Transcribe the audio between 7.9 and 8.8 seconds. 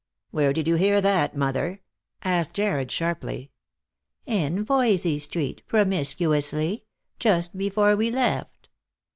we left."